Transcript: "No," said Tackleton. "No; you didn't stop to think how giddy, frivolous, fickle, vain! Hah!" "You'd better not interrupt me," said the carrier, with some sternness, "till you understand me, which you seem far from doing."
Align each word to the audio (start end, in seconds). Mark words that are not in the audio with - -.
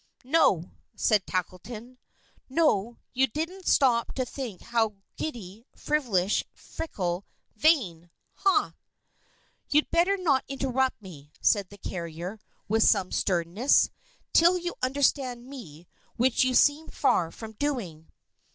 "No," 0.25 0.71
said 0.95 1.27
Tackleton. 1.27 1.99
"No; 2.49 2.97
you 3.13 3.27
didn't 3.27 3.67
stop 3.67 4.15
to 4.15 4.25
think 4.25 4.61
how 4.61 4.95
giddy, 5.15 5.67
frivolous, 5.75 6.43
fickle, 6.55 7.23
vain! 7.55 8.09
Hah!" 8.37 8.73
"You'd 9.69 9.91
better 9.91 10.17
not 10.17 10.43
interrupt 10.47 10.99
me," 11.03 11.31
said 11.39 11.69
the 11.69 11.77
carrier, 11.77 12.39
with 12.67 12.81
some 12.81 13.11
sternness, 13.11 13.91
"till 14.33 14.57
you 14.57 14.73
understand 14.81 15.45
me, 15.45 15.85
which 16.15 16.43
you 16.43 16.55
seem 16.55 16.87
far 16.89 17.29
from 17.29 17.51
doing." 17.51 18.09